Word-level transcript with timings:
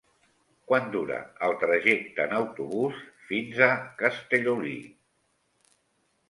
Quant 0.69 0.85
dura 0.93 1.17
el 1.47 1.53
trajecte 1.63 2.25
en 2.29 2.33
autobús 2.37 2.97
fins 3.27 3.61
a 3.67 3.69
Castellolí? 4.01 4.75